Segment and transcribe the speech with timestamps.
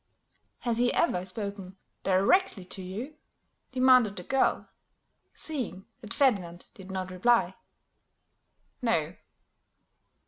[0.61, 3.17] "Has he ever spoken directly to you?"
[3.71, 4.67] demanded the girl,
[5.35, 7.53] seeing that Ferdinand did not reply.
[8.81, 9.15] "No."